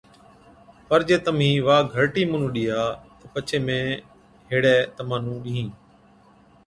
پَر 0.87 1.01
جي 1.07 1.17
تمهِين 1.25 1.57
وا 1.65 1.77
گھرٽِي 1.93 2.23
مُنُون 2.31 2.51
ڏِيها 2.55 2.83
تہ 3.19 3.25
پڇي 3.33 3.57
مين 3.65 3.85
هيڙَي 4.49 4.77
تمهان 4.97 5.19
نُون 5.25 5.37
ڏِيهِين۔ 5.43 5.67